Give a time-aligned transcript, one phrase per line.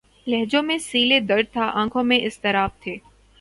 [0.27, 2.95] لہجوں میں سیلِ درد تھا‘ آنکھوں میں اضطراب تھے